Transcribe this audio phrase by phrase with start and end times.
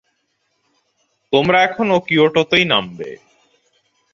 [1.33, 3.09] তোমরা এখনো কিয়োটোতেই নামবে।